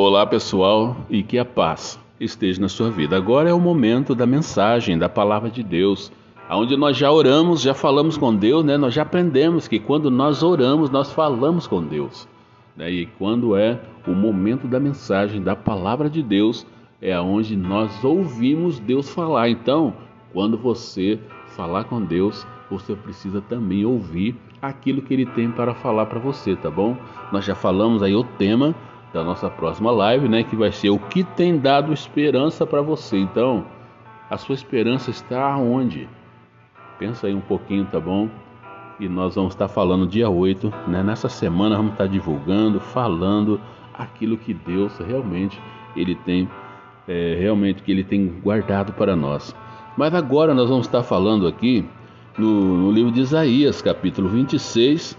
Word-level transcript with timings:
Olá 0.00 0.24
pessoal 0.24 0.96
e 1.10 1.24
que 1.24 1.36
a 1.40 1.44
paz 1.44 1.98
esteja 2.20 2.60
na 2.60 2.68
sua 2.68 2.88
vida. 2.88 3.16
Agora 3.16 3.50
é 3.50 3.52
o 3.52 3.58
momento 3.58 4.14
da 4.14 4.24
mensagem, 4.26 4.96
da 4.96 5.08
palavra 5.08 5.50
de 5.50 5.60
Deus, 5.60 6.12
onde 6.48 6.76
nós 6.76 6.96
já 6.96 7.10
oramos, 7.10 7.60
já 7.60 7.74
falamos 7.74 8.16
com 8.16 8.32
Deus, 8.32 8.64
né? 8.64 8.76
Nós 8.76 8.94
já 8.94 9.02
aprendemos 9.02 9.66
que 9.66 9.80
quando 9.80 10.08
nós 10.08 10.44
oramos, 10.44 10.88
nós 10.88 11.12
falamos 11.12 11.66
com 11.66 11.82
Deus. 11.82 12.28
Né? 12.76 12.92
E 12.92 13.06
quando 13.06 13.56
é 13.56 13.80
o 14.06 14.12
momento 14.12 14.68
da 14.68 14.78
mensagem, 14.78 15.42
da 15.42 15.56
palavra 15.56 16.08
de 16.08 16.22
Deus, 16.22 16.64
é 17.02 17.18
onde 17.18 17.56
nós 17.56 18.04
ouvimos 18.04 18.78
Deus 18.78 19.10
falar. 19.12 19.48
Então, 19.48 19.92
quando 20.32 20.56
você 20.56 21.18
falar 21.48 21.84
com 21.84 22.00
Deus, 22.00 22.46
você 22.70 22.94
precisa 22.94 23.40
também 23.40 23.84
ouvir 23.84 24.36
aquilo 24.62 25.02
que 25.02 25.12
Ele 25.12 25.26
tem 25.26 25.50
para 25.50 25.74
falar 25.74 26.06
para 26.06 26.20
você, 26.20 26.54
tá 26.54 26.70
bom? 26.70 26.96
Nós 27.32 27.44
já 27.44 27.56
falamos 27.56 28.00
aí 28.00 28.14
o 28.14 28.22
tema 28.22 28.76
da 29.12 29.24
nossa 29.24 29.48
próxima 29.48 29.90
live, 29.90 30.28
né, 30.28 30.42
que 30.42 30.54
vai 30.54 30.70
ser 30.70 30.90
o 30.90 30.98
que 30.98 31.24
tem 31.24 31.58
dado 31.58 31.92
esperança 31.92 32.66
para 32.66 32.82
você. 32.82 33.16
Então, 33.18 33.64
a 34.30 34.36
sua 34.36 34.54
esperança 34.54 35.10
está 35.10 35.56
onde? 35.56 36.08
Pensa 36.98 37.26
aí 37.26 37.34
um 37.34 37.40
pouquinho, 37.40 37.86
tá 37.86 37.98
bom? 37.98 38.28
E 39.00 39.08
nós 39.08 39.36
vamos 39.36 39.54
estar 39.54 39.68
falando 39.68 40.06
dia 40.06 40.28
8, 40.28 40.72
né? 40.88 41.02
Nessa 41.02 41.28
semana 41.28 41.76
vamos 41.76 41.92
estar 41.92 42.08
divulgando, 42.08 42.80
falando 42.80 43.60
aquilo 43.94 44.36
que 44.36 44.52
Deus 44.52 44.98
realmente 44.98 45.60
ele 45.96 46.14
tem 46.14 46.48
é, 47.06 47.36
realmente 47.38 47.82
que 47.82 47.90
ele 47.90 48.04
tem 48.04 48.26
guardado 48.26 48.92
para 48.92 49.16
nós. 49.16 49.54
Mas 49.96 50.14
agora 50.14 50.52
nós 50.52 50.68
vamos 50.68 50.86
estar 50.86 51.02
falando 51.02 51.46
aqui 51.46 51.84
no, 52.36 52.76
no 52.76 52.92
livro 52.92 53.10
de 53.10 53.20
Isaías, 53.20 53.80
capítulo 53.80 54.28
26, 54.28 55.16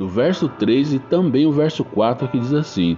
no 0.00 0.08
verso 0.08 0.48
3 0.48 0.94
e 0.94 0.98
também 0.98 1.44
o 1.44 1.52
verso 1.52 1.84
4 1.84 2.26
que 2.28 2.38
diz 2.38 2.54
assim: 2.54 2.96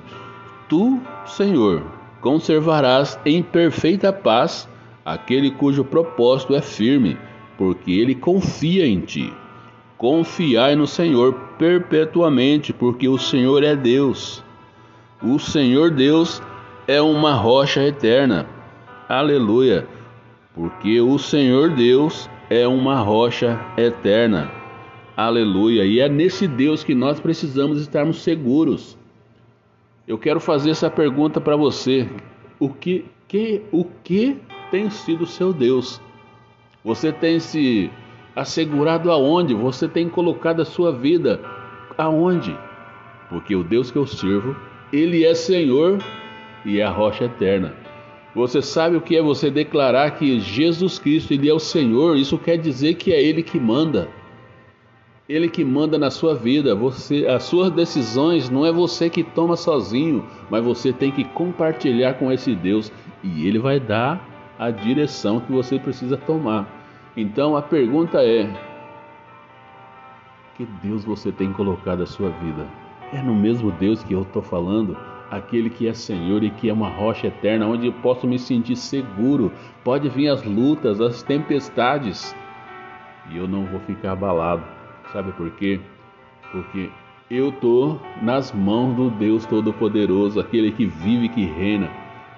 Tu, 0.68 1.00
Senhor, 1.26 1.82
conservarás 2.20 3.18
em 3.26 3.42
perfeita 3.42 4.12
paz 4.12 4.68
aquele 5.04 5.50
cujo 5.50 5.84
propósito 5.84 6.54
é 6.54 6.62
firme, 6.62 7.18
porque 7.58 7.90
ele 7.90 8.14
confia 8.14 8.86
em 8.86 9.00
ti. 9.00 9.32
Confiai 9.98 10.76
no 10.76 10.86
Senhor 10.86 11.34
perpetuamente, 11.58 12.72
porque 12.72 13.08
o 13.08 13.18
Senhor 13.18 13.64
é 13.64 13.74
Deus. 13.74 14.40
O 15.20 15.40
Senhor 15.40 15.90
Deus 15.90 16.40
é 16.86 17.02
uma 17.02 17.34
rocha 17.34 17.82
eterna. 17.82 18.46
Aleluia. 19.08 19.88
Porque 20.54 21.00
o 21.00 21.18
Senhor 21.18 21.70
Deus 21.70 22.30
é 22.48 22.66
uma 22.66 23.00
rocha 23.00 23.60
eterna. 23.76 24.61
Aleluia. 25.16 25.84
E 25.84 26.00
é 26.00 26.08
nesse 26.08 26.48
Deus 26.48 26.82
que 26.82 26.94
nós 26.94 27.20
precisamos 27.20 27.80
estarmos 27.80 28.22
seguros. 28.22 28.96
Eu 30.08 30.18
quero 30.18 30.40
fazer 30.40 30.70
essa 30.70 30.90
pergunta 30.90 31.40
para 31.40 31.54
você. 31.54 32.08
O 32.58 32.70
que, 32.70 33.04
que, 33.28 33.62
o 33.70 33.84
que 34.02 34.38
tem 34.70 34.88
sido 34.88 35.26
seu 35.26 35.52
Deus? 35.52 36.00
Você 36.82 37.12
tem 37.12 37.38
se 37.38 37.90
assegurado 38.34 39.10
aonde? 39.10 39.54
Você 39.54 39.86
tem 39.86 40.08
colocado 40.08 40.62
a 40.62 40.64
sua 40.64 40.90
vida 40.90 41.40
aonde? 41.98 42.56
Porque 43.28 43.54
o 43.54 43.62
Deus 43.62 43.90
que 43.90 43.98
eu 43.98 44.06
sirvo, 44.06 44.56
ele 44.92 45.24
é 45.24 45.34
Senhor 45.34 45.98
e 46.64 46.80
é 46.80 46.84
a 46.84 46.90
rocha 46.90 47.24
eterna. 47.24 47.74
Você 48.34 48.62
sabe 48.62 48.96
o 48.96 49.00
que 49.00 49.14
é 49.14 49.22
você 49.22 49.50
declarar 49.50 50.12
que 50.12 50.40
Jesus 50.40 50.98
Cristo 50.98 51.34
ele 51.34 51.50
é 51.50 51.52
o 51.52 51.58
Senhor? 51.58 52.16
Isso 52.16 52.38
quer 52.38 52.56
dizer 52.56 52.94
que 52.94 53.12
é 53.12 53.22
ele 53.22 53.42
que 53.42 53.60
manda. 53.60 54.08
Ele 55.32 55.48
que 55.48 55.64
manda 55.64 55.98
na 55.98 56.10
sua 56.10 56.34
vida. 56.34 56.74
Você, 56.74 57.26
as 57.26 57.44
suas 57.44 57.70
decisões 57.70 58.50
não 58.50 58.66
é 58.66 58.70
você 58.70 59.08
que 59.08 59.24
toma 59.24 59.56
sozinho, 59.56 60.26
mas 60.50 60.62
você 60.62 60.92
tem 60.92 61.10
que 61.10 61.24
compartilhar 61.24 62.14
com 62.18 62.30
esse 62.30 62.54
Deus 62.54 62.92
e 63.24 63.48
ele 63.48 63.58
vai 63.58 63.80
dar 63.80 64.22
a 64.58 64.70
direção 64.70 65.40
que 65.40 65.50
você 65.50 65.78
precisa 65.78 66.18
tomar. 66.18 66.68
Então 67.16 67.56
a 67.56 67.62
pergunta 67.62 68.22
é: 68.22 68.46
que 70.54 70.66
Deus 70.82 71.02
você 71.02 71.32
tem 71.32 71.50
colocado 71.50 72.02
a 72.02 72.06
sua 72.06 72.28
vida? 72.28 72.66
É 73.10 73.22
no 73.22 73.34
mesmo 73.34 73.70
Deus 73.72 74.04
que 74.04 74.12
eu 74.12 74.20
estou 74.20 74.42
falando? 74.42 74.94
Aquele 75.30 75.70
que 75.70 75.88
é 75.88 75.94
Senhor 75.94 76.44
e 76.44 76.50
que 76.50 76.68
é 76.68 76.72
uma 76.74 76.90
rocha 76.90 77.28
eterna, 77.28 77.66
onde 77.66 77.86
eu 77.86 77.92
posso 77.94 78.26
me 78.26 78.38
sentir 78.38 78.76
seguro. 78.76 79.50
Pode 79.82 80.10
vir 80.10 80.28
as 80.28 80.44
lutas, 80.44 81.00
as 81.00 81.22
tempestades, 81.22 82.36
e 83.30 83.38
eu 83.38 83.48
não 83.48 83.64
vou 83.64 83.80
ficar 83.80 84.12
abalado 84.12 84.81
Sabe 85.12 85.32
por 85.32 85.50
quê? 85.52 85.78
Porque 86.50 86.90
eu 87.30 87.50
estou 87.50 88.00
nas 88.22 88.52
mãos 88.52 88.94
do 88.94 89.10
Deus 89.10 89.44
Todo-Poderoso, 89.46 90.40
aquele 90.40 90.70
que 90.72 90.86
vive 90.86 91.26
e 91.26 91.28
que 91.28 91.44
reina, 91.44 91.90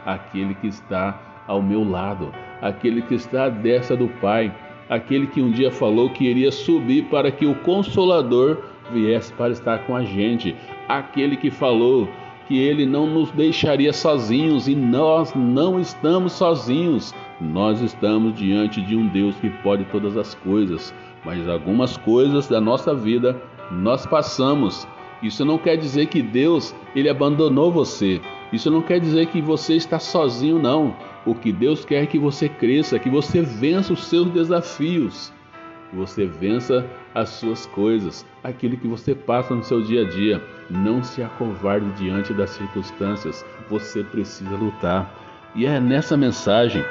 aquele 0.04 0.54
que 0.54 0.66
está 0.66 1.44
ao 1.46 1.62
meu 1.62 1.88
lado, 1.88 2.32
aquele 2.60 3.02
que 3.02 3.14
está 3.14 3.44
à 3.44 3.48
destra 3.48 3.96
do 3.96 4.08
Pai, 4.20 4.52
aquele 4.88 5.26
que 5.26 5.40
um 5.40 5.50
dia 5.50 5.70
falou 5.70 6.10
que 6.10 6.24
iria 6.24 6.50
subir 6.50 7.04
para 7.04 7.30
que 7.30 7.46
o 7.46 7.54
Consolador 7.56 8.58
viesse 8.92 9.32
para 9.32 9.52
estar 9.52 9.78
com 9.86 9.96
a 9.96 10.04
gente, 10.04 10.54
aquele 10.88 11.36
que 11.36 11.50
falou 11.50 12.08
que 12.47 12.59
ele 12.59 12.84
não 12.87 13.06
nos 13.06 13.31
deixaria 13.31 13.93
sozinhos 13.93 14.69
e 14.69 14.75
nós 14.75 15.32
não 15.34 15.81
estamos 15.81 16.32
sozinhos. 16.32 17.15
Nós 17.41 17.81
estamos 17.81 18.34
diante 18.34 18.81
de 18.81 18.97
um 18.97 19.06
Deus 19.09 19.34
que 19.37 19.50
pode 19.50 19.84
todas 19.87 20.16
as 20.16 20.34
coisas 20.34 20.94
mas 21.25 21.49
algumas 21.49 21.97
coisas 21.97 22.47
da 22.47 22.60
nossa 22.60 22.94
vida 22.94 23.41
nós 23.71 24.04
passamos. 24.06 24.87
Isso 25.22 25.44
não 25.44 25.56
quer 25.56 25.77
dizer 25.77 26.06
que 26.06 26.21
Deus 26.21 26.75
ele 26.94 27.09
abandonou 27.09 27.72
você. 27.72 28.21
Isso 28.53 28.71
não 28.71 28.83
quer 28.83 29.00
dizer 29.00 29.27
que 29.27 29.41
você 29.41 29.75
está 29.75 29.99
sozinho 29.99 30.59
não. 30.59 30.94
O 31.25 31.34
que 31.34 31.50
Deus 31.50 31.84
quer 31.84 32.03
é 32.03 32.06
que 32.06 32.19
você 32.19 32.49
cresça, 32.49 32.99
que 32.99 33.09
você 33.09 33.41
vença 33.41 33.94
os 33.94 34.04
seus 34.04 34.28
desafios, 34.31 35.33
que 35.94 36.00
você 36.00 36.27
vença 36.27 36.84
as 37.15 37.28
suas 37.28 37.65
coisas, 37.66 38.27
aquilo 38.43 38.77
que 38.77 38.88
você 38.88 39.15
passa 39.15 39.55
no 39.55 39.62
seu 39.62 39.81
dia 39.81 40.03
a 40.03 40.10
dia. 40.10 40.43
Não 40.69 41.03
se 41.03 41.22
acovarde 41.22 41.88
diante 41.93 42.34
das 42.34 42.50
circunstâncias. 42.50 43.44
Você 43.71 44.03
precisa 44.03 44.56
lutar. 44.56 45.15
E 45.54 45.65
é 45.65 45.78
nessa 45.78 46.16
mensagem 46.16 46.84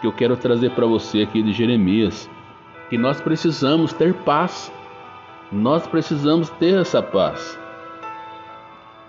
que 0.00 0.06
eu 0.06 0.12
quero 0.12 0.36
trazer 0.36 0.70
para 0.70 0.86
você 0.86 1.22
aqui 1.22 1.42
de 1.42 1.52
Jeremias 1.52 2.28
que 2.88 2.96
nós 2.96 3.20
precisamos 3.20 3.92
ter 3.92 4.14
paz. 4.14 4.72
Nós 5.52 5.86
precisamos 5.86 6.48
ter 6.50 6.78
essa 6.78 7.02
paz. 7.02 7.58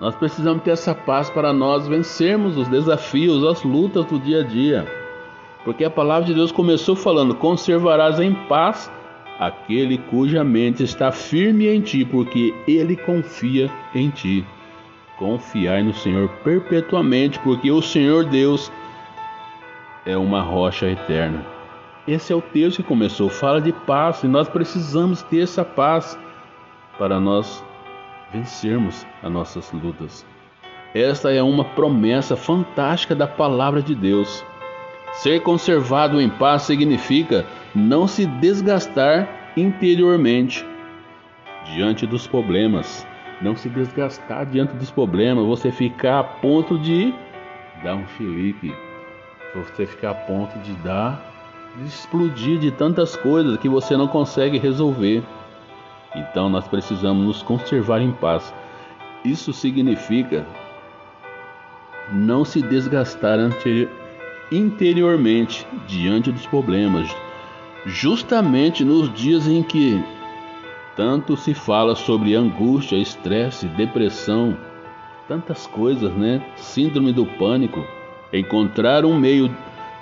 Nós 0.01 0.15
precisamos 0.15 0.63
ter 0.63 0.71
essa 0.71 0.93
paz 0.93 1.29
para 1.29 1.53
nós 1.53 1.87
vencermos 1.87 2.57
os 2.57 2.67
desafios, 2.67 3.45
as 3.45 3.63
lutas 3.63 4.05
do 4.05 4.19
dia 4.19 4.41
a 4.41 4.43
dia. 4.43 4.87
Porque 5.63 5.83
a 5.83 5.89
palavra 5.89 6.25
de 6.25 6.33
Deus 6.33 6.51
começou 6.51 6.95
falando: 6.95 7.35
conservarás 7.35 8.19
em 8.19 8.33
paz 8.33 8.89
aquele 9.39 9.97
cuja 9.97 10.43
mente 10.43 10.83
está 10.83 11.11
firme 11.11 11.67
em 11.67 11.79
ti, 11.79 12.03
porque 12.03 12.53
ele 12.67 12.97
confia 12.97 13.71
em 13.95 14.09
ti. 14.09 14.45
Confiai 15.17 15.81
no 15.81 15.93
Senhor 15.93 16.27
perpetuamente, 16.43 17.39
porque 17.39 17.71
o 17.71 17.81
Senhor 17.81 18.25
Deus 18.25 18.69
é 20.05 20.17
uma 20.17 20.41
rocha 20.41 20.87
eterna. 20.87 21.45
Esse 22.07 22.33
é 22.33 22.35
o 22.35 22.41
texto 22.41 22.77
que 22.77 22.83
começou, 22.83 23.29
fala 23.29 23.61
de 23.61 23.71
paz, 23.71 24.23
e 24.23 24.27
nós 24.27 24.49
precisamos 24.49 25.21
ter 25.23 25.43
essa 25.43 25.63
paz 25.63 26.19
para 26.97 27.19
nós 27.19 27.63
vencermos 28.33 29.05
as 29.23 29.31
nossas 29.31 29.71
lutas. 29.71 30.25
Esta 30.93 31.31
é 31.31 31.41
uma 31.41 31.63
promessa 31.63 32.35
fantástica 32.35 33.15
da 33.15 33.27
palavra 33.27 33.81
de 33.81 33.93
Deus. 33.93 34.43
Ser 35.13 35.41
conservado 35.41 36.19
em 36.19 36.29
paz 36.29 36.63
significa 36.63 37.45
não 37.75 38.07
se 38.07 38.25
desgastar 38.25 39.27
interiormente 39.55 40.65
diante 41.73 42.05
dos 42.05 42.27
problemas. 42.27 43.05
Não 43.41 43.55
se 43.55 43.69
desgastar 43.69 44.45
diante 44.45 44.73
dos 44.73 44.91
problemas, 44.91 45.45
você 45.45 45.71
ficar 45.71 46.19
a 46.19 46.23
ponto 46.23 46.77
de 46.77 47.13
dar 47.83 47.95
um 47.95 48.05
chilique, 48.17 48.73
você 49.55 49.85
ficar 49.85 50.11
a 50.11 50.15
ponto 50.15 50.59
de 50.59 50.73
dar 50.83 51.29
explodir 51.85 52.59
de 52.59 52.71
tantas 52.71 53.15
coisas 53.15 53.57
que 53.57 53.69
você 53.69 53.95
não 53.95 54.07
consegue 54.07 54.57
resolver. 54.57 55.23
Então 56.15 56.49
nós 56.49 56.67
precisamos 56.67 57.25
nos 57.25 57.43
conservar 57.43 58.01
em 58.01 58.11
paz. 58.11 58.53
Isso 59.23 59.53
significa 59.53 60.45
não 62.11 62.43
se 62.43 62.61
desgastar 62.61 63.37
interiormente 64.51 65.67
diante 65.87 66.31
dos 66.31 66.45
problemas, 66.47 67.07
justamente 67.85 68.83
nos 68.83 69.13
dias 69.13 69.47
em 69.47 69.63
que 69.63 70.03
tanto 70.95 71.37
se 71.37 71.53
fala 71.53 71.95
sobre 71.95 72.35
angústia, 72.35 72.97
estresse, 72.97 73.67
depressão, 73.67 74.57
tantas 75.27 75.65
coisas, 75.67 76.11
né? 76.13 76.41
Síndrome 76.57 77.13
do 77.13 77.25
pânico. 77.25 77.83
Encontrar 78.33 79.05
um 79.05 79.17
meio 79.17 79.49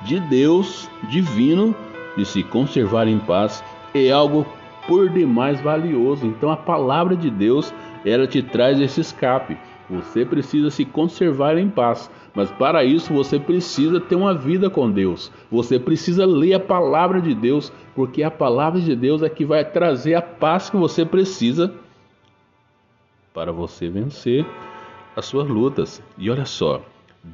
de 0.04 0.20
Deus 0.20 0.90
divino 1.10 1.76
de 2.18 2.26
se 2.26 2.44
conservar 2.44 3.08
em 3.08 3.20
paz 3.20 3.64
é 3.94 4.10
algo 4.10 4.46
por 4.88 5.10
demais 5.10 5.62
valioso. 5.62 6.26
Então 6.26 6.50
a 6.50 6.58
palavra 6.58 7.16
de 7.16 7.30
Deus 7.30 7.74
ela 8.06 8.26
te 8.26 8.42
traz 8.42 8.80
esse 8.80 9.02
escape. 9.02 9.58
Você 9.90 10.26
precisa 10.26 10.70
se 10.70 10.84
conservar 10.84 11.58
em 11.58 11.70
paz, 11.70 12.12
mas 12.36 12.52
para 12.52 12.84
isso 12.84 13.14
você 13.14 13.40
precisa 13.40 14.02
ter 14.02 14.16
uma 14.16 14.34
vida 14.34 14.70
com 14.70 14.92
Deus. 14.92 15.32
Você 15.50 15.80
precisa 15.80 16.26
ler 16.26 16.56
a 16.56 16.60
palavra 16.60 17.22
de 17.22 17.34
Deus, 17.34 17.72
porque 17.96 18.22
a 18.22 18.30
palavra 18.30 18.82
de 18.82 18.96
Deus 18.96 19.24
é 19.24 19.30
que 19.30 19.46
vai 19.46 19.64
trazer 19.64 20.16
a 20.16 20.22
paz 20.22 20.70
que 20.70 20.76
você 20.76 21.06
precisa 21.06 21.74
para 23.34 23.52
você 23.52 23.88
vencer 23.88 24.46
as 25.16 25.26
suas 25.26 25.48
lutas. 25.48 26.04
E 26.18 26.30
olha 26.30 26.46
só, 26.46 26.82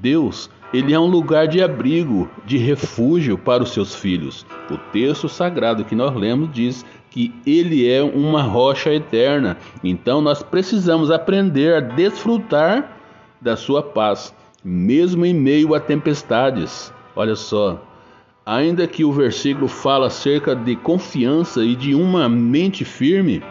Deus, 0.02 0.50
ele 0.74 0.94
é 0.94 1.00
um 1.00 1.06
lugar 1.06 1.48
de 1.48 1.62
abrigo, 1.62 2.30
de 2.46 2.58
refúgio 2.58 3.38
para 3.38 3.64
os 3.64 3.72
seus 3.72 3.94
filhos. 3.94 4.46
O 4.70 4.78
texto 4.92 5.30
sagrado 5.30 5.86
que 5.86 5.96
nós 5.96 6.16
lemos 6.16 6.52
diz 6.52 6.86
que 7.12 7.34
ele 7.46 7.88
é 7.88 8.02
uma 8.02 8.42
rocha 8.42 8.92
eterna. 8.92 9.56
Então 9.84 10.20
nós 10.20 10.42
precisamos 10.42 11.12
aprender 11.12 11.76
a 11.76 11.80
desfrutar 11.80 12.98
da 13.40 13.56
sua 13.56 13.84
paz, 13.84 14.34
mesmo 14.64 15.26
em 15.26 15.34
meio 15.34 15.76
a 15.76 15.80
tempestades. 15.80 16.92
Olha 17.16 17.36
só, 17.36 17.80
ainda 18.44 18.88
que 18.88 19.06
o 19.06 19.12
versículo 19.12 19.68
fala 19.68 20.08
acerca 20.08 20.56
de 20.56 20.76
confiança 20.76 21.64
e 21.64 21.76
de 21.76 21.94
uma 21.94 22.28
mente 22.28 22.84
firme, 22.84 23.44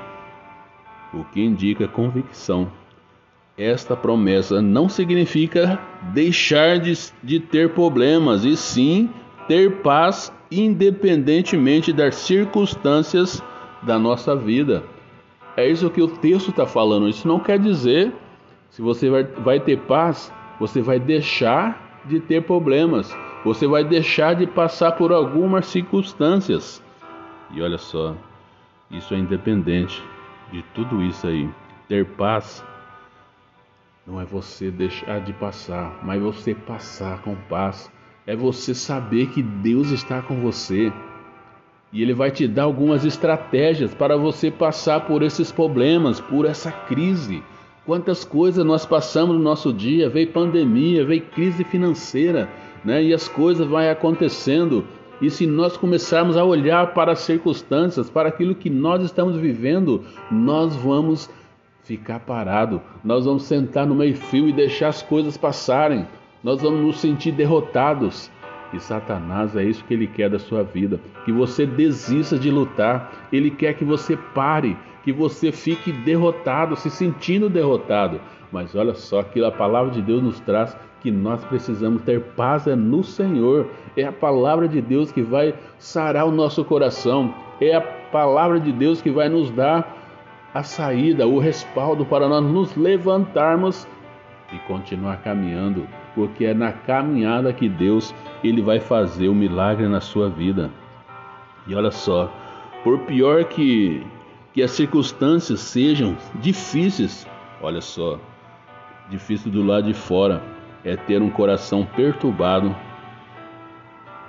o 1.15 1.23
que 1.25 1.41
indica 1.41 1.87
convicção. 1.87 2.81
Esta 3.56 3.94
promessa 3.94 4.62
não 4.62 4.88
significa 4.88 5.78
deixar 6.12 6.78
de, 6.78 6.93
de 7.22 7.38
ter 7.38 7.75
problemas, 7.75 8.44
e 8.44 8.56
sim 8.56 9.10
ter 9.46 9.82
paz 9.82 10.32
independentemente 10.50 11.93
das 11.93 12.14
circunstâncias 12.14 13.43
da 13.82 13.99
nossa 13.99 14.34
vida. 14.34 14.82
É 15.56 15.69
isso 15.69 15.90
que 15.90 16.02
o 16.02 16.08
texto 16.08 16.50
está 16.50 16.66
falando. 16.66 17.08
Isso 17.08 17.28
não 17.28 17.38
quer 17.38 17.58
dizer 17.58 18.12
se 18.70 18.81
você 18.81 19.10
vai, 19.10 19.25
vai 19.25 19.60
ter 19.60 19.78
paz, 19.81 20.32
você 20.58 20.81
vai 20.81 20.99
deixar 20.99 22.00
de 22.06 22.20
ter 22.20 22.43
problemas, 22.43 23.14
você 23.44 23.66
vai 23.66 23.84
deixar 23.84 24.34
de 24.34 24.46
passar 24.46 24.93
por 24.93 25.12
algumas 25.12 25.66
circunstâncias. 25.66 26.82
E 27.50 27.60
olha 27.60 27.76
só, 27.76 28.14
isso 28.90 29.12
é 29.12 29.19
independente 29.19 30.02
de 30.50 30.62
tudo 30.75 31.02
isso 31.02 31.26
aí. 31.26 31.49
Ter 31.87 32.06
paz 32.06 32.64
não 34.04 34.20
é 34.20 34.25
você 34.25 34.69
deixar 34.70 35.20
de 35.20 35.32
passar, 35.32 36.00
mas 36.02 36.20
você 36.20 36.54
passar 36.54 37.22
com 37.22 37.37
paz. 37.49 37.90
É 38.26 38.34
você 38.34 38.75
saber 38.75 39.28
que 39.28 39.43
Deus 39.43 39.90
está 39.90 40.20
com 40.20 40.40
você. 40.40 40.93
E 41.93 42.02
ele 42.02 42.12
vai 42.12 42.31
te 42.31 42.49
dar 42.49 42.64
algumas 42.64 43.04
estratégias 43.04 43.94
para 43.94 44.16
você 44.16 44.50
passar 44.50 45.06
por 45.06 45.22
esses 45.22 45.52
problemas, 45.52 46.20
por 46.20 46.46
essa 46.46 46.72
crise. 46.72 47.43
Quantas 47.87 48.25
coisas 48.25 48.64
nós 48.64 48.84
passamos 48.84 49.37
no 49.37 49.43
nosso 49.43 49.72
dia, 49.72 50.08
veio 50.08 50.32
pandemia, 50.32 51.04
veio 51.04 51.22
crise 51.22 51.62
financeira, 51.62 52.49
né? 52.84 53.02
E 53.02 53.14
as 53.14 53.28
coisas 53.28 53.66
vão 53.66 53.88
acontecendo. 53.88 54.84
E 55.20 55.31
se 55.31 55.46
nós 55.46 55.76
começarmos 55.76 56.37
a 56.37 56.44
olhar 56.44 56.94
para 56.94 57.12
as 57.12 57.20
circunstâncias, 57.20 58.10
para 58.10 58.28
aquilo 58.28 58.54
que 58.54 58.70
nós 58.70 59.02
estamos 59.04 59.37
vivendo, 59.37 60.02
nós 60.31 60.75
vamos 60.75 61.31
ficar 61.82 62.20
parado. 62.20 62.81
Nós 63.02 63.25
vamos 63.25 63.44
sentar 63.44 63.87
no 63.87 63.94
meio-fio 63.94 64.49
e 64.49 64.52
deixar 64.52 64.88
as 64.88 65.02
coisas 65.02 65.37
passarem. 65.37 66.06
Nós 66.43 66.62
vamos 66.62 66.81
nos 66.81 67.00
sentir 67.00 67.32
derrotados. 67.32 68.31
E 68.73 68.81
Satanás 68.81 69.55
é 69.55 69.62
isso 69.62 69.84
que 69.84 69.93
ele 69.93 70.06
quer 70.06 70.31
da 70.31 70.38
sua 70.38 70.62
vida, 70.62 70.99
que 71.26 71.32
você 71.32 71.67
desista 71.67 72.38
de 72.38 72.50
lutar. 72.50 73.29
Ele 73.31 73.50
quer 73.50 73.75
que 73.75 73.84
você 73.84 74.17
pare, 74.17 74.76
que 75.05 75.12
você 75.12 75.52
fique 75.52 75.93
derrotado, 75.93 76.75
se 76.76 76.88
sentindo 76.88 77.50
derrotado. 77.50 78.20
Mas 78.50 78.75
olha 78.75 78.94
só 78.94 79.23
que 79.23 79.44
a 79.44 79.50
palavra 79.50 79.90
de 79.90 80.00
Deus 80.00 80.23
nos 80.23 80.40
traz 80.40 80.76
que 81.00 81.11
nós 81.11 81.44
precisamos 81.44 82.02
ter 82.02 82.20
paz 82.20 82.67
é 82.67 82.76
no 82.76 83.02
Senhor. 83.02 83.67
É 83.96 84.05
a 84.05 84.12
palavra 84.12 84.69
de 84.69 84.81
Deus 84.81 85.11
que 85.11 85.20
vai 85.20 85.55
sarar 85.78 86.26
o 86.26 86.31
nosso 86.31 86.64
coração. 86.64 87.35
É 87.61 87.75
a 87.75 87.81
palavra 87.81 88.61
de 88.61 88.73
Deus 88.73 89.02
que 89.02 89.11
vai 89.11 89.28
nos 89.28 89.50
dar 89.50 90.01
a 90.54 90.62
saída, 90.62 91.26
o 91.26 91.38
respaldo 91.38 92.04
para 92.04 92.28
nós 92.28 92.44
nos 92.44 92.76
levantarmos 92.76 93.87
e 94.52 94.58
continuar 94.60 95.19
caminhando 95.22 95.87
porque 96.14 96.44
é 96.44 96.54
na 96.54 96.72
caminhada 96.72 97.52
que 97.52 97.69
Deus 97.69 98.14
ele 98.44 98.60
vai 98.60 98.78
fazer 98.78 99.28
o 99.28 99.34
milagre 99.34 99.88
na 99.88 100.00
sua 100.00 100.28
vida. 100.28 100.70
E 101.66 101.75
olha 101.75 101.90
só, 101.90 102.31
por 102.84 103.00
pior 103.00 103.44
que 103.44 104.04
que 104.52 104.62
as 104.62 104.72
circunstâncias 104.72 105.60
sejam 105.60 106.14
difíceis, 106.34 107.26
olha 107.62 107.81
só, 107.81 108.19
difícil 109.08 109.50
do 109.50 109.64
lado 109.64 109.87
de 109.87 109.94
fora 109.94 110.43
é 110.84 110.94
ter 110.94 111.22
um 111.22 111.31
coração 111.31 111.87
perturbado 111.96 112.76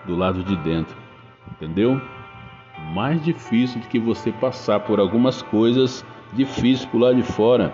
do 0.05 0.15
lado 0.15 0.41
de 0.43 0.55
dentro, 0.57 0.95
entendeu? 1.51 2.01
Mais 2.93 3.21
difícil 3.21 3.81
do 3.81 3.87
que 3.87 3.99
você 3.99 4.31
passar 4.31 4.79
por 4.79 4.97
algumas 4.97 5.41
coisas 5.41 6.05
difíceis 6.35 6.85
por 6.85 6.99
lado 6.99 7.15
de 7.15 7.23
fora, 7.23 7.73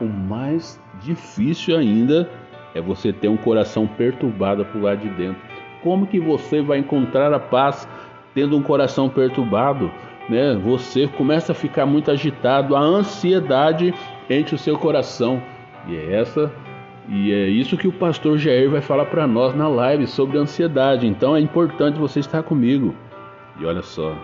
o 0.00 0.04
mais 0.04 0.80
difícil 1.00 1.76
ainda 1.76 2.28
é 2.74 2.80
você 2.80 3.12
ter 3.12 3.28
um 3.28 3.36
coração 3.36 3.86
perturbado 3.86 4.64
por 4.66 4.82
lá 4.82 4.94
de 4.94 5.08
dentro. 5.10 5.40
Como 5.82 6.06
que 6.06 6.20
você 6.20 6.60
vai 6.60 6.78
encontrar 6.78 7.32
a 7.32 7.38
paz 7.38 7.88
tendo 8.34 8.56
um 8.56 8.62
coração 8.62 9.08
perturbado? 9.08 9.90
Né? 10.28 10.54
Você 10.64 11.06
começa 11.06 11.52
a 11.52 11.54
ficar 11.54 11.86
muito 11.86 12.10
agitado, 12.10 12.76
a 12.76 12.80
ansiedade 12.80 13.94
enche 14.28 14.54
o 14.54 14.58
seu 14.58 14.76
coração. 14.76 15.42
E 15.88 15.96
é 15.96 16.20
essa 16.20 16.52
e 17.08 17.32
é 17.32 17.46
isso 17.46 17.76
que 17.76 17.86
o 17.86 17.92
pastor 17.92 18.36
Jair 18.36 18.68
vai 18.68 18.80
falar 18.80 19.06
para 19.06 19.26
nós 19.26 19.54
na 19.54 19.68
live 19.68 20.06
sobre 20.06 20.38
ansiedade. 20.38 21.06
Então 21.06 21.36
é 21.36 21.40
importante 21.40 21.98
você 21.98 22.18
estar 22.18 22.42
comigo. 22.42 22.94
E 23.60 23.64
olha 23.64 23.82
só, 23.82 24.16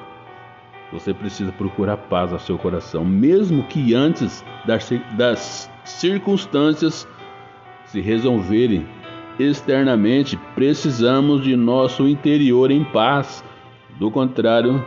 você 0.93 1.15
precisa 1.15 1.51
procurar 1.53 1.97
paz 1.97 2.33
ao 2.33 2.39
seu 2.39 2.59
coração, 2.59 3.05
mesmo 3.05 3.63
que 3.65 3.95
antes 3.95 4.45
das, 4.67 4.93
das 5.17 5.71
circunstâncias 5.85 7.09
se 7.87 8.01
resolverem 8.01 8.87
externamente, 9.39 10.39
precisamos 10.55 11.43
de 11.43 11.57
nosso 11.57 12.07
interior 12.07 12.71
em 12.71 12.85
paz. 12.85 13.43
Do 13.99 14.11
contrário, 14.11 14.85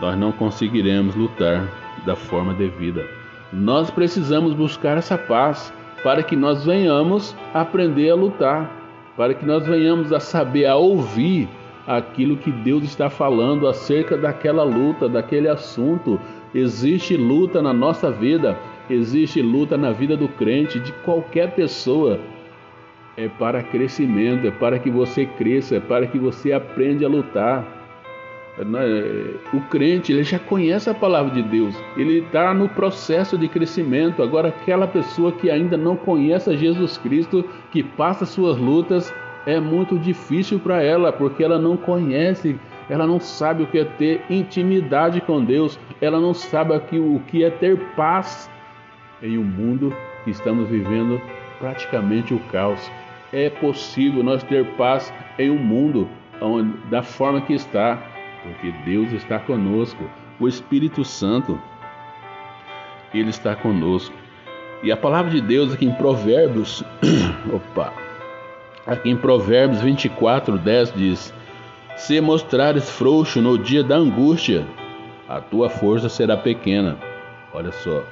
nós 0.00 0.16
não 0.16 0.30
conseguiremos 0.30 1.14
lutar 1.16 1.68
da 2.04 2.14
forma 2.14 2.54
devida. 2.54 3.04
Nós 3.52 3.90
precisamos 3.90 4.54
buscar 4.54 4.96
essa 4.96 5.18
paz 5.18 5.72
para 6.02 6.22
que 6.22 6.36
nós 6.36 6.64
venhamos 6.64 7.34
aprender 7.52 8.10
a 8.10 8.14
lutar, 8.14 8.70
para 9.16 9.34
que 9.34 9.44
nós 9.44 9.66
venhamos 9.66 10.12
a 10.12 10.20
saber, 10.20 10.66
a 10.66 10.76
ouvir 10.76 11.48
aquilo 11.86 12.36
que 12.36 12.50
Deus 12.50 12.84
está 12.84 13.08
falando 13.08 13.68
acerca 13.68 14.16
daquela 14.16 14.64
luta, 14.64 15.08
daquele 15.08 15.48
assunto. 15.48 16.20
Existe 16.54 17.16
luta 17.16 17.60
na 17.62 17.72
nossa 17.72 18.10
vida, 18.10 18.58
Existe 18.88 19.42
luta 19.42 19.76
na 19.76 19.90
vida 19.90 20.16
do 20.16 20.28
crente, 20.28 20.78
de 20.78 20.92
qualquer 21.04 21.52
pessoa. 21.54 22.20
É 23.16 23.28
para 23.28 23.62
crescimento, 23.62 24.46
é 24.46 24.50
para 24.50 24.78
que 24.78 24.90
você 24.90 25.26
cresça, 25.26 25.76
é 25.76 25.80
para 25.80 26.06
que 26.06 26.18
você 26.18 26.52
aprenda 26.52 27.04
a 27.04 27.08
lutar. 27.08 27.66
O 29.52 29.60
crente 29.68 30.12
ele 30.12 30.22
já 30.22 30.38
conhece 30.38 30.88
a 30.88 30.94
palavra 30.94 31.34
de 31.34 31.42
Deus, 31.42 31.74
ele 31.96 32.20
está 32.20 32.54
no 32.54 32.68
processo 32.68 33.36
de 33.36 33.48
crescimento. 33.48 34.22
Agora, 34.22 34.48
aquela 34.48 34.86
pessoa 34.86 35.32
que 35.32 35.50
ainda 35.50 35.76
não 35.76 35.96
conhece 35.96 36.56
Jesus 36.56 36.96
Cristo, 36.96 37.44
que 37.72 37.82
passa 37.82 38.24
suas 38.24 38.56
lutas, 38.56 39.12
é 39.46 39.60
muito 39.60 39.96
difícil 39.98 40.58
para 40.58 40.82
ela, 40.82 41.12
porque 41.12 41.42
ela 41.42 41.58
não 41.58 41.76
conhece, 41.76 42.58
ela 42.90 43.06
não 43.06 43.20
sabe 43.20 43.62
o 43.62 43.66
que 43.66 43.78
é 43.78 43.84
ter 43.84 44.24
intimidade 44.28 45.20
com 45.20 45.42
Deus, 45.42 45.78
ela 46.00 46.20
não 46.20 46.34
sabe 46.34 46.74
o 46.74 47.20
que 47.20 47.44
é 47.44 47.50
ter 47.50 47.78
paz 47.94 48.50
em 49.22 49.38
um 49.38 49.44
mundo 49.44 49.94
que 50.24 50.30
estamos 50.30 50.68
vivendo 50.68 51.20
praticamente 51.60 52.34
o 52.34 52.40
caos. 52.50 52.90
É 53.32 53.48
possível 53.48 54.22
nós 54.22 54.42
ter 54.42 54.64
paz 54.76 55.12
em 55.38 55.48
um 55.50 55.58
mundo 55.58 56.08
onde, 56.40 56.76
da 56.88 57.02
forma 57.02 57.40
que 57.40 57.54
está, 57.54 58.02
porque 58.42 58.72
Deus 58.84 59.12
está 59.12 59.38
conosco. 59.38 60.02
O 60.40 60.48
Espírito 60.48 61.04
Santo, 61.04 61.58
ele 63.14 63.30
está 63.30 63.54
conosco. 63.54 64.14
E 64.82 64.92
a 64.92 64.96
palavra 64.96 65.30
de 65.30 65.40
Deus 65.40 65.72
aqui 65.72 65.86
em 65.86 65.94
Provérbios, 65.94 66.84
opa, 67.52 68.05
aqui 68.86 69.10
em 69.10 69.16
Provérbios 69.16 69.80
24, 69.82 70.56
10 70.56 70.92
diz: 70.94 71.34
Se 71.96 72.20
mostrares 72.20 72.88
frouxo 72.88 73.40
no 73.42 73.58
dia 73.58 73.82
da 73.82 73.96
angústia, 73.96 74.66
a 75.28 75.40
tua 75.40 75.68
força 75.68 76.08
será 76.08 76.36
pequena. 76.36 76.96
Olha 77.52 77.72
só, 77.72 78.02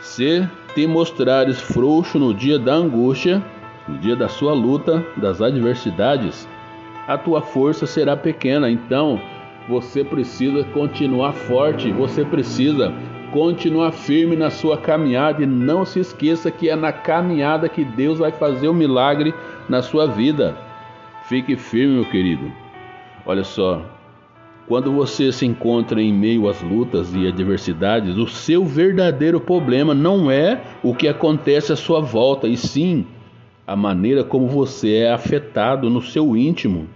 se 0.00 0.48
te 0.74 0.86
mostrares 0.86 1.60
frouxo 1.60 2.18
no 2.18 2.34
dia 2.34 2.58
da 2.58 2.74
angústia, 2.74 3.42
no 3.86 3.98
dia 3.98 4.16
da 4.16 4.28
sua 4.28 4.52
luta, 4.52 5.04
das 5.16 5.40
adversidades, 5.40 6.48
a 7.06 7.16
tua 7.16 7.40
força 7.40 7.86
será 7.86 8.16
pequena. 8.16 8.70
Então, 8.70 9.20
você 9.68 10.02
precisa 10.02 10.64
continuar 10.64 11.32
forte, 11.32 11.90
você 11.92 12.24
precisa 12.24 12.92
continuar 13.32 13.92
firme 13.92 14.36
na 14.36 14.50
sua 14.50 14.78
caminhada 14.78 15.42
e 15.42 15.46
não 15.46 15.84
se 15.84 16.00
esqueça 16.00 16.50
que 16.50 16.68
é 16.68 16.76
na 16.76 16.92
caminhada 16.92 17.68
que 17.68 17.84
Deus 17.84 18.18
vai 18.18 18.32
fazer 18.32 18.68
o 18.68 18.74
milagre 18.74 19.34
na 19.68 19.82
sua 19.82 20.06
vida. 20.06 20.56
Fique 21.28 21.56
firme, 21.56 21.94
meu 21.94 22.04
querido. 22.04 22.52
Olha 23.24 23.44
só, 23.44 23.82
quando 24.66 24.92
você 24.92 25.30
se 25.30 25.46
encontra 25.46 26.00
em 26.00 26.12
meio 26.12 26.48
às 26.48 26.60
lutas 26.62 27.14
e 27.14 27.26
adversidades, 27.26 28.16
o 28.16 28.26
seu 28.26 28.64
verdadeiro 28.64 29.40
problema 29.40 29.94
não 29.94 30.30
é 30.30 30.60
o 30.82 30.94
que 30.94 31.06
acontece 31.06 31.72
à 31.72 31.76
sua 31.76 32.00
volta, 32.00 32.48
e 32.48 32.56
sim 32.56 33.06
a 33.66 33.76
maneira 33.76 34.24
como 34.24 34.46
você 34.46 34.98
é 34.98 35.12
afetado 35.12 35.90
no 35.90 36.00
seu 36.00 36.36
íntimo. 36.36 36.88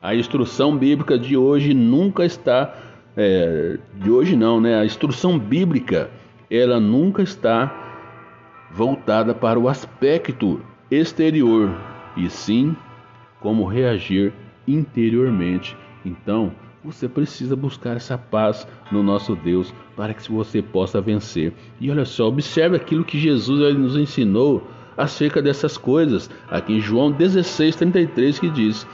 A 0.00 0.14
instrução 0.14 0.76
bíblica 0.76 1.18
de 1.18 1.36
hoje 1.36 1.74
nunca 1.74 2.24
está 2.24 2.74
é, 3.20 3.78
de 3.96 4.08
hoje 4.08 4.36
não, 4.36 4.60
né? 4.60 4.78
A 4.78 4.84
instrução 4.84 5.36
bíblica 5.36 6.08
ela 6.48 6.78
nunca 6.78 7.20
está 7.20 8.68
voltada 8.70 9.34
para 9.34 9.58
o 9.58 9.68
aspecto 9.68 10.60
exterior 10.88 11.76
e 12.16 12.30
sim 12.30 12.76
como 13.40 13.66
reagir 13.66 14.32
interiormente. 14.68 15.76
Então, 16.04 16.52
você 16.84 17.08
precisa 17.08 17.56
buscar 17.56 17.96
essa 17.96 18.16
paz 18.16 18.68
no 18.92 19.02
nosso 19.02 19.34
Deus 19.34 19.74
para 19.96 20.14
que 20.14 20.30
você 20.30 20.62
possa 20.62 21.00
vencer. 21.00 21.52
E 21.80 21.90
olha 21.90 22.04
só, 22.04 22.28
observe 22.28 22.76
aquilo 22.76 23.04
que 23.04 23.18
Jesus 23.18 23.60
ele 23.60 23.78
nos 23.78 23.96
ensinou 23.96 24.62
acerca 24.96 25.42
dessas 25.42 25.76
coisas. 25.76 26.30
Aqui 26.48 26.74
em 26.74 26.80
João 26.80 27.12
16:33 27.12 28.38
que 28.38 28.48
diz: 28.48 28.86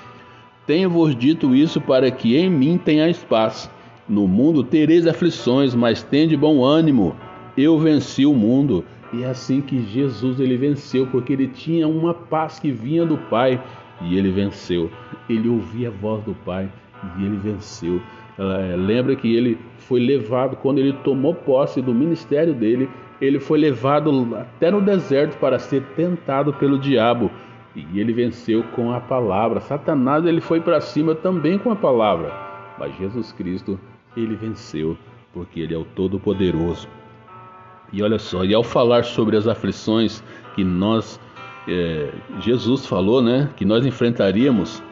Tenho-vos 0.66 1.14
dito 1.14 1.54
isso 1.54 1.78
para 1.78 2.10
que 2.10 2.38
em 2.38 2.48
mim 2.48 2.78
tenhais 2.78 3.22
paz. 3.22 3.70
No 4.06 4.28
mundo 4.28 4.62
tereis 4.62 5.06
aflições, 5.06 5.74
mas 5.74 6.02
tende 6.02 6.36
bom 6.36 6.62
ânimo. 6.62 7.16
Eu 7.56 7.78
venci 7.78 8.26
o 8.26 8.34
mundo. 8.34 8.84
E 9.14 9.22
é 9.22 9.26
assim 9.26 9.62
que 9.62 9.80
Jesus 9.86 10.40
ele 10.40 10.56
venceu, 10.56 11.06
porque 11.06 11.32
ele 11.32 11.48
tinha 11.48 11.88
uma 11.88 12.12
paz 12.12 12.58
que 12.58 12.70
vinha 12.70 13.06
do 13.06 13.16
Pai 13.16 13.62
e 14.02 14.18
ele 14.18 14.30
venceu. 14.30 14.90
Ele 15.28 15.48
ouvia 15.48 15.88
a 15.88 15.90
voz 15.90 16.22
do 16.24 16.34
Pai 16.34 16.70
e 17.16 17.24
ele 17.24 17.36
venceu. 17.38 18.02
É, 18.38 18.76
lembra 18.76 19.16
que 19.16 19.34
ele 19.34 19.58
foi 19.78 20.00
levado, 20.00 20.56
quando 20.56 20.78
ele 20.78 20.92
tomou 21.04 21.34
posse 21.34 21.80
do 21.80 21.94
ministério 21.94 22.52
dele, 22.52 22.90
ele 23.20 23.40
foi 23.40 23.58
levado 23.58 24.36
até 24.36 24.70
no 24.70 24.82
deserto 24.82 25.38
para 25.38 25.58
ser 25.58 25.82
tentado 25.96 26.52
pelo 26.52 26.78
diabo. 26.78 27.30
E 27.74 27.98
ele 27.98 28.12
venceu 28.12 28.62
com 28.74 28.92
a 28.92 29.00
palavra. 29.00 29.60
Satanás 29.60 30.26
ele 30.26 30.42
foi 30.42 30.60
para 30.60 30.80
cima 30.80 31.14
também 31.14 31.58
com 31.58 31.70
a 31.70 31.76
palavra. 31.76 32.32
Mas 32.78 32.94
Jesus 32.96 33.32
Cristo 33.32 33.78
ele 34.16 34.34
venceu, 34.34 34.96
porque 35.32 35.60
ele 35.60 35.74
é 35.74 35.78
o 35.78 35.84
Todo-Poderoso. 35.84 36.88
E 37.92 38.02
olha 38.02 38.18
só, 38.18 38.44
e 38.44 38.54
ao 38.54 38.62
falar 38.62 39.04
sobre 39.04 39.36
as 39.36 39.46
aflições 39.46 40.22
que 40.54 40.64
nós, 40.64 41.20
é, 41.68 42.12
Jesus 42.40 42.86
falou, 42.86 43.22
né, 43.22 43.50
que 43.56 43.64
nós 43.64 43.86
enfrentaríamos, 43.86 44.82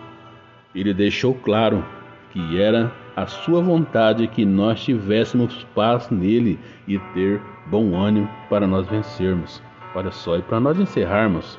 ele 0.75 0.95
deixou 0.95 1.35
claro 1.35 1.85
que 2.31 2.61
era 2.61 2.93
a 3.15 3.27
sua 3.27 3.61
vontade 3.61 4.27
que 4.27 4.45
nós 4.45 4.83
tivéssemos 4.83 5.65
paz 5.75 6.11
nele 6.11 6.59
e 6.89 6.99
ter 7.15 7.41
bom 7.67 7.95
ânimo 7.95 8.29
para 8.49 8.67
nós 8.67 8.87
vencermos. 8.89 9.63
Olha 9.95 10.11
só, 10.11 10.39
e 10.39 10.43
para 10.43 10.59
nós 10.59 10.79
encerrarmos, 10.79 11.59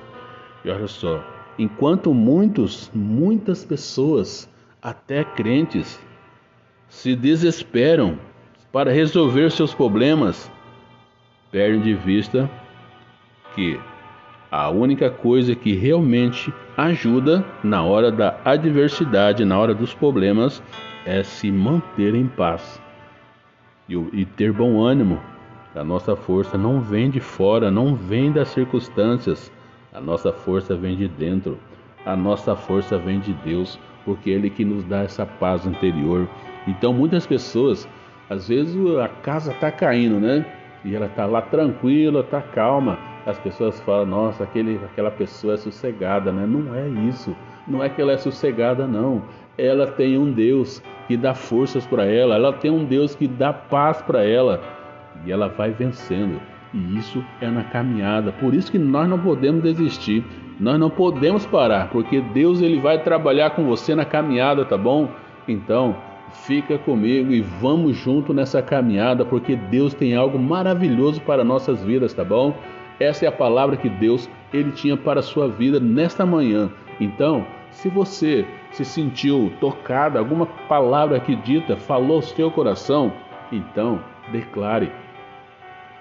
e 0.66 0.70
olha 0.70 0.88
só, 0.88 1.24
enquanto 1.60 2.14
muitos, 2.14 2.90
muitas 2.94 3.64
pessoas, 3.64 4.50
até 4.82 5.24
crentes, 5.24 6.02
se 6.94 7.16
desesperam 7.16 8.20
para 8.72 8.92
resolver 8.92 9.52
seus 9.52 9.74
problemas, 9.74 10.50
perdem 11.52 11.82
de 11.82 11.94
vista 11.96 12.50
que 13.56 13.80
a 14.52 14.70
única 14.70 15.10
coisa 15.10 15.56
que 15.56 15.74
realmente 15.74 16.54
ajuda 16.78 17.44
na 17.64 17.84
hora 17.84 18.12
da 18.12 18.40
adversidade, 18.46 19.44
na 19.44 19.58
hora 19.58 19.74
dos 19.74 19.94
problemas, 19.96 20.62
é 21.04 21.24
se 21.24 21.52
manter 21.52 22.14
em 22.14 22.28
paz 22.28 22.80
e, 23.90 23.96
e 24.14 24.24
ter 24.24 24.54
bom 24.54 24.80
ânimo. 24.80 25.20
A 25.76 25.84
nossa 25.84 26.16
força 26.16 26.60
não 26.60 26.80
vem 26.80 27.10
de 27.10 27.20
fora, 27.20 27.72
não 27.72 27.96
vem 27.96 28.32
das 28.32 28.50
circunstâncias. 28.50 29.52
A 29.92 30.00
nossa 30.00 30.32
força 30.32 30.76
vem 30.76 30.96
de 30.96 31.08
dentro. 31.08 31.58
A 32.06 32.16
nossa 32.16 32.56
força 32.56 33.00
vem 33.00 33.20
de 33.20 33.34
Deus, 33.34 33.80
porque 34.06 34.30
Ele 34.30 34.50
que 34.50 34.66
nos 34.66 34.84
dá 34.84 35.04
essa 35.04 35.26
paz 35.26 35.66
interior, 35.66 36.28
então 36.68 36.94
muitas 36.94 37.26
pessoas, 37.26 37.88
às 38.30 38.48
vezes 38.48 38.76
a 38.98 39.08
casa 39.08 39.52
está 39.52 39.72
caindo, 39.72 40.20
né? 40.20 40.46
E 40.86 40.96
ela 40.96 41.06
está 41.06 41.26
lá 41.26 41.42
tranquila, 41.42 42.22
está 42.22 42.42
calma. 42.42 42.98
As 43.26 43.40
pessoas 43.40 43.80
falam, 43.82 44.06
nossa, 44.06 44.44
aquele, 44.44 44.80
aquela 44.84 45.10
pessoa 45.10 45.54
é 45.54 45.58
sossegada, 45.58 46.32
né? 46.32 46.46
Não 46.46 46.76
é 46.76 46.88
isso. 47.08 47.36
Não 47.66 47.82
é 47.82 47.88
que 47.88 48.02
ela 48.02 48.12
é 48.12 48.18
sossegada, 48.18 48.86
não. 48.86 49.24
Ela 49.58 49.88
tem 49.88 50.18
um 50.18 50.32
Deus 50.32 50.84
que 51.08 51.16
dá 51.16 51.34
forças 51.34 51.86
para 51.86 52.06
ela. 52.06 52.36
Ela 52.36 52.52
tem 52.52 52.70
um 52.70 52.84
Deus 52.84 53.16
que 53.16 53.28
dá 53.28 53.54
paz 53.54 54.02
para 54.02 54.26
ela. 54.26 54.62
E 55.26 55.32
ela 55.32 55.48
vai 55.48 55.72
vencendo. 55.72 56.42
E 56.74 56.98
isso 56.98 57.24
é 57.40 57.48
na 57.48 57.64
caminhada. 57.64 58.34
Por 58.34 58.54
isso 58.54 58.70
que 58.70 58.80
nós 58.80 59.08
não 59.08 59.20
podemos 59.20 59.64
desistir. 59.64 60.26
Nós 60.60 60.80
não 60.80 60.90
podemos 60.90 61.46
parar, 61.46 61.90
porque 61.90 62.22
Deus 62.22 62.62
ele 62.62 62.80
vai 62.80 63.02
trabalhar 63.02 63.52
com 63.52 63.66
você 63.66 63.96
na 63.96 64.06
caminhada, 64.06 64.64
tá 64.66 64.78
bom? 64.78 65.10
Então, 65.48 65.96
Fica 66.34 66.78
comigo 66.78 67.32
e 67.32 67.42
vamos 67.42 67.96
junto 67.96 68.34
nessa 68.34 68.62
caminhada, 68.62 69.24
porque 69.24 69.56
Deus 69.56 69.94
tem 69.94 70.16
algo 70.16 70.38
maravilhoso 70.38 71.22
para 71.22 71.44
nossas 71.44 71.84
vidas, 71.84 72.14
tá 72.14 72.24
bom? 72.24 72.54
Essa 73.00 73.26
é 73.26 73.28
a 73.28 73.32
palavra 73.32 73.78
que 73.78 73.88
Deus 73.88 74.30
ele 74.52 74.72
tinha 74.72 74.98
para 74.98 75.20
a 75.20 75.24
sua 75.24 75.48
vida 75.48 75.80
nesta 75.80 76.26
manhã. 76.26 76.70
Então, 77.00 77.46
se 77.72 77.88
você 77.88 78.46
se 78.72 78.84
sentiu 78.84 79.54
tocado, 79.62 80.18
alguma 80.18 80.46
palavra 80.68 81.18
aqui 81.18 81.36
dita 81.36 81.78
falou 81.78 82.18
ao 82.18 82.22
seu 82.22 82.52
coração, 82.52 83.14
então 83.52 84.00
declare. 84.32 84.92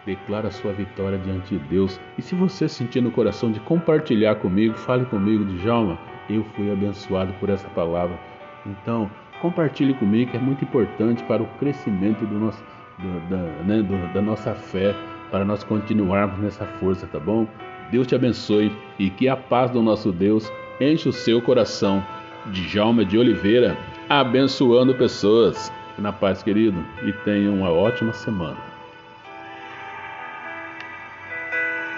Declara 0.05 0.51
sua 0.51 0.73
vitória 0.73 1.19
diante 1.19 1.57
de 1.57 1.65
Deus. 1.67 2.01
E 2.19 2.23
se 2.23 2.35
você 2.35 2.69
sentir 2.69 3.01
no 3.01 3.11
coração 3.11 3.53
de 3.53 3.61
compartilhar 3.61 4.35
comigo, 4.37 4.75
fale 4.75 5.05
comigo, 5.07 5.45
Djalma, 5.45 5.99
eu 6.29 6.45
fui 6.57 6.73
abençoado 6.73 7.33
por 7.35 7.49
essa 7.49 7.69
palavra. 7.71 8.19
Então, 8.67 9.11
compartilhe 9.41 9.95
comigo, 9.95 10.31
que 10.31 10.37
é 10.37 10.41
muito 10.41 10.65
importante 10.65 11.23
para 11.25 11.43
o 11.43 11.47
crescimento 11.59 12.27
do 12.27 12.39
nosso, 12.39 12.63
do, 12.99 13.29
da, 13.31 13.37
né, 13.65 13.83
do, 13.83 14.13
da 14.13 14.21
nossa 14.21 14.55
fé, 14.55 14.95
para 15.31 15.45
nós 15.45 15.65
continuarmos 15.65 16.39
nessa 16.39 16.67
força, 16.67 17.07
tá 17.07 17.19
bom? 17.19 17.47
Deus 17.91 18.07
te 18.07 18.15
abençoe 18.15 18.73
e 18.99 19.11
que 19.11 19.29
a 19.29 19.37
paz 19.37 19.71
do 19.71 19.83
nosso 19.83 20.13
Deus 20.13 20.51
enche 20.81 21.09
o 21.09 21.13
seu 21.13 21.41
coração. 21.41 22.05
Djalma 22.47 23.05
de 23.05 23.17
Oliveira, 23.17 23.77
abençoando 24.09 24.95
pessoas. 24.95 25.73
Na 25.99 26.13
paz, 26.13 26.43
querido, 26.43 26.83
e 27.05 27.13
tenha 27.25 27.51
uma 27.51 27.71
ótima 27.71 28.13
semana. 28.13 28.72